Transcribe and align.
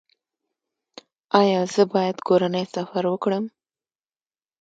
ایا 1.41 1.61
زه 1.73 1.83
باید 1.93 2.17
کورنی 2.27 2.63
سفر 2.73 3.03
وکړم؟ 3.09 3.45